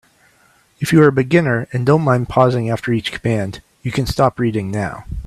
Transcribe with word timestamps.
If 0.79 0.91
you 0.91 0.99
are 1.03 1.09
a 1.09 1.11
beginner 1.11 1.67
and 1.71 1.85
don't 1.85 2.01
mind 2.01 2.27
pausing 2.27 2.71
after 2.71 2.91
each 2.91 3.11
command, 3.11 3.61
you 3.83 3.91
can 3.91 4.07
stop 4.07 4.39
reading 4.39 4.71
now. 4.71 5.05